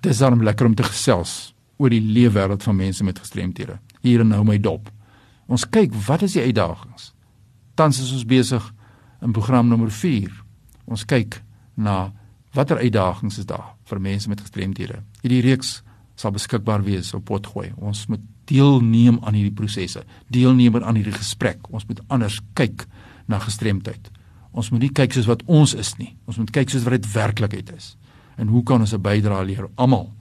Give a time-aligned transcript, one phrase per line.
[0.00, 3.78] Dis daarom lekker om te gesels oor die leefwêreld van mense met gestremthede.
[4.02, 4.90] Hier en nou my dop.
[5.46, 7.12] Ons kyk wat is die uitdagings.
[7.78, 8.64] Tans is ons besig
[9.22, 10.30] in program nommer 4.
[10.90, 11.40] Ons kyk
[11.74, 12.10] na
[12.54, 15.02] watter uitdagings is daar vir mense met gestremthede.
[15.22, 15.78] Hierdie reeks
[16.18, 17.70] sal beskikbaar wees op Potgooi.
[17.76, 20.02] Ons moet deelneem aan hierdie prosesse,
[20.32, 21.68] deelneem aan hierdie gesprek.
[21.70, 22.86] Ons moet anders kyk
[23.30, 24.10] na gestremdheid.
[24.52, 26.14] Ons moet nie kyk soos wat ons is nie.
[26.26, 27.92] Ons moet kyk soos wat dit werklikheid is.
[28.38, 30.12] En hoe kan ons 'n bydrae lewer almal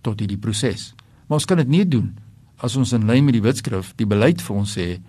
[0.00, 0.94] tot hierdie proses?
[1.26, 2.16] Maar ons kan dit nie doen
[2.56, 5.00] as ons in lyn met die wetskrif die beleid vir ons sê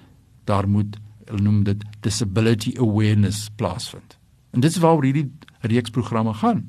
[0.45, 0.97] daar moet
[1.29, 4.17] hulle noem dit disability awareness plaasvind.
[4.51, 6.65] En dit is waaroor hierdie reeks programme gaan.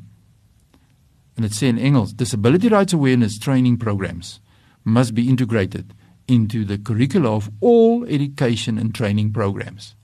[1.35, 4.41] En dit sê in Engels disability rights awareness training programs
[4.83, 5.93] must be integrated
[6.27, 9.97] into the curricula of all education and training programs.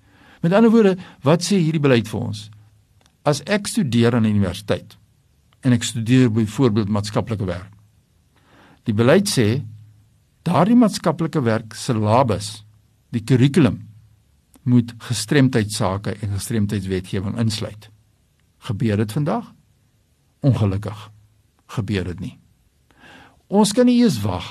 [0.42, 2.50] Met ander woorde, wat sê hierdie beleid vir ons?
[3.23, 4.96] As ek studeer aan die universiteit
[5.60, 7.73] en ek studeer byvoorbeeld maatskaplike werk.
[8.87, 9.65] Die beleid sê
[10.46, 12.63] daardie maatskaplike werk syllabus,
[13.10, 13.80] die kurrikulum
[14.66, 17.88] moet gestremdheidsake en gestremdheidswetgewing insluit.
[18.66, 19.52] Gebeur dit vandag?
[20.43, 21.10] Ongelukkig
[21.66, 22.35] gebeur dit nie.
[23.46, 24.46] Ons kan nie eers wag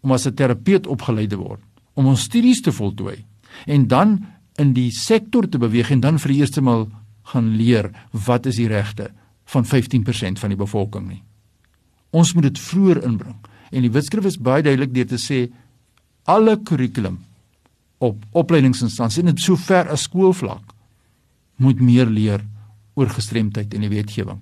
[0.00, 1.60] om as 'n terapeut opgeleid te word
[1.94, 3.24] om ons studies te voltooi
[3.66, 4.26] en dan
[4.58, 6.88] in die sektor te beweeg en dan vir die eerste maal
[7.32, 9.10] gaan leer wat is die regte
[9.48, 11.22] van 15% van die bevolking nie.
[12.10, 13.36] Ons moet dit vroeër inbring
[13.70, 15.46] en die wetskrif is baie duidelik deur te sê
[16.28, 17.18] alle kurrikulum
[18.04, 20.74] op opleidingsinstansies en dit sover as skoolvlak
[21.58, 22.44] moet meer leer
[22.98, 24.40] oor gestremdheid en die wetgewing.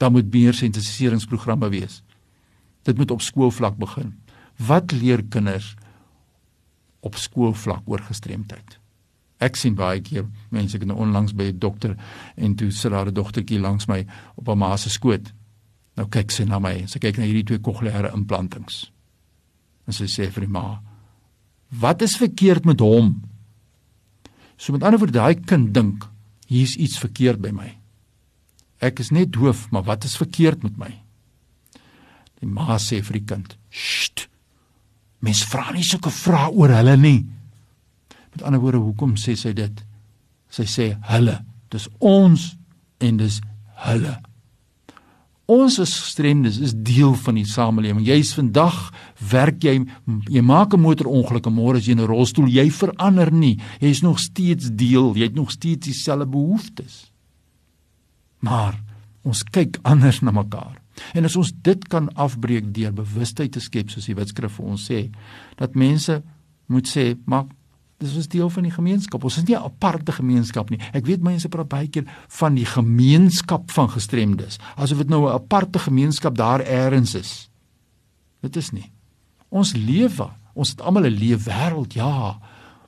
[0.00, 2.00] Daar moet meer sensitisieringsprogramme wees.
[2.88, 4.14] Dit moet op skoolvlak begin.
[4.56, 5.74] Wat leer kinders
[7.04, 8.79] op skoolvlak oor gestremdheid?
[9.40, 11.96] Ek sien baie keer mense ek het nou onlangs by 'n dokter
[12.36, 15.32] en toe sit daar 'n dogtertjie langs my op 'n ma se skoot.
[15.96, 16.86] Nou kyk sy na my.
[16.86, 18.90] Sy kyk na hierdie twee kokleaire implantings.
[19.86, 20.82] En sy sê vir die ma:
[21.68, 23.22] "Wat is verkeerd met hom?"
[24.56, 26.08] So met ander woorde, daai kind dink
[26.46, 27.78] hier's iets verkeerd by my.
[28.80, 31.02] Ek is net doof, maar wat is verkeerd met my?
[32.40, 34.28] Die ma sê vir die kind: "Sst.
[35.20, 37.39] Mens vra nie sulke vrae oor hulle nie."
[38.40, 39.80] Met ander woorde, hoekom sê sy dit?
[40.48, 41.34] Sy sê hulle.
[41.68, 42.44] Dis ons
[43.04, 43.34] en dis
[43.84, 44.14] hulle.
[45.50, 48.00] Ons as gestremdes is deel van die samelewing.
[48.06, 48.78] Jy's vandag
[49.28, 49.74] werk jy
[50.32, 52.48] jy maak 'n motorongeluk en môre is jy in 'n rolstoel.
[52.48, 53.60] Jy verander nie.
[53.80, 55.14] Jy's nog steeds deel.
[55.16, 57.12] Jy het nog steeds dieselfde behoeftes.
[58.40, 58.80] Maar
[59.22, 60.80] ons kyk anders na mekaar.
[61.12, 64.90] En as ons dit kan afbreek deur bewustheid te skep soos die Wetskrif vir ons
[64.90, 65.10] sê,
[65.56, 66.22] dat mense
[66.66, 67.44] moet sê, maar
[68.00, 69.24] dis is deel van die gemeenskap.
[69.24, 70.80] Ons is nie 'n aparte gemeenskap nie.
[70.92, 75.32] Ek weet mense praat baie keer van die gemeenskap van gestremdes, asof dit nou 'n
[75.32, 77.50] aparte gemeenskap daar eers is.
[78.40, 78.90] Dit is nie.
[79.48, 82.38] Ons lewe, ons het almal 'n leefwêreld, ja,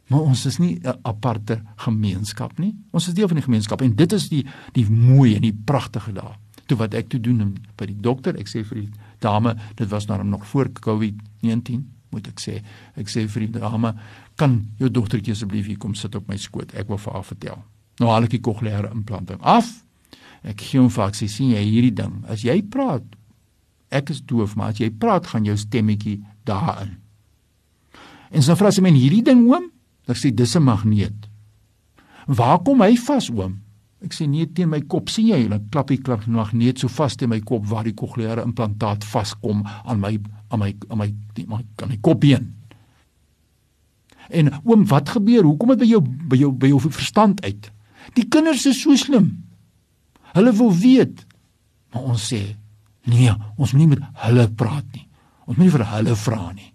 [0.09, 2.75] maar ons is nie 'n aparte gemeenskap nie.
[2.91, 6.13] Ons is deel van die gemeenskap en dit is die die mooi en die pragtige
[6.13, 6.39] daar.
[6.67, 10.07] Toe wat ek toe doen by die dokter, ek sê vir die dame, dit was
[10.07, 12.61] nou nog voor COVID-19, moet ek sê.
[12.97, 13.95] Ek sê vir die dame,
[14.37, 16.75] kan jou dogtertjie asseblief hier kom sit op my skoot.
[16.75, 17.59] Ek wil vir haar vertel.
[18.01, 19.69] Nou haal ek die kokleaire implanting af.
[20.43, 22.23] Ek gee hom vir sy sien jy hierdie ding.
[22.29, 23.05] As jy praat,
[23.91, 26.97] ek is doof, maar as jy praat, gaan jou stemmetjie daarin.
[28.33, 29.73] En so vra sy my hierdie ding oom,
[30.11, 31.29] Ek sê dis 'n magneet.
[32.27, 33.63] Waar kom hy vas oom?
[34.03, 35.09] Ek sê nee teen my kop.
[35.09, 38.43] sien jy, hulle klap die klap magneet so vas teen my kop waar die kokleaire
[38.43, 40.19] implantaat vaskom aan my
[40.53, 42.51] aan my aan my die, my aan my kopbeen.
[44.33, 45.45] En oom, wat gebeur?
[45.49, 47.71] Hoekom het by jou by jou by jou verstand uit?
[48.17, 49.31] Die kinders is so slim.
[50.33, 51.25] Hulle wil weet.
[51.93, 52.41] Maar ons sê,
[53.09, 55.07] nee, ons moet nie met hulle praat nie.
[55.45, 56.71] Ons moet nie vir hulle vra nie.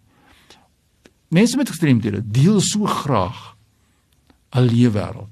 [1.34, 3.58] Mense met gestremdhede deel so graag
[4.56, 5.32] 'n leefwêreld.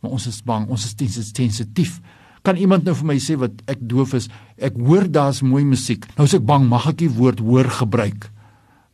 [0.00, 2.00] Maar ons is bang, ons is sensitief.
[2.48, 4.26] Kan iemand nou vir my sê wat ek doof is?
[4.56, 6.06] Ek hoor daar's mooi musiek.
[6.16, 8.30] Nou is ek bang, mag ek die woord hoor gebruik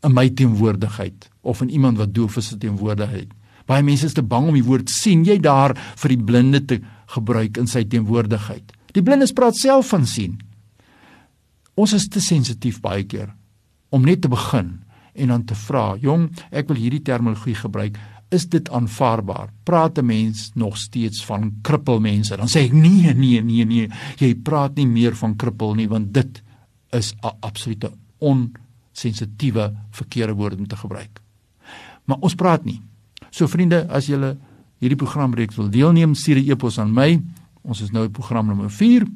[0.04, 3.30] in my teenwoordigheid of in iemand wat doof is se teenwoordigheid?
[3.70, 6.80] Baie mense is te bang om die woord sien jy daar vir die blinde te
[7.14, 8.74] gebruik in sy teenwoordigheid.
[8.90, 10.34] Die blindes praat self van sien.
[11.78, 13.30] Ons is te sensitief baie keer
[13.94, 14.80] om net te begin
[15.14, 17.94] en dan te vra, "Jong, ek wil hierdie terminologie gebruik.
[18.34, 19.52] Is dit aanvaarbaar?
[19.62, 23.88] Praat 'n mens nog steeds van krippelmense?" Dan sê ek, "Nee, nee, nee, nee.
[24.16, 26.42] Jy praat nie meer van krippel nie, want dit
[26.90, 31.20] is 'n absolute onsensitiewe verkeerde woord om te gebruik."
[32.04, 32.80] Maar ons praat nie.
[33.30, 34.36] So vriende, as julle
[34.78, 37.22] hierdie program reeks wil deelneem, stuur 'n e-pos aan my.
[37.62, 39.06] Ons is nou op program nommer 4.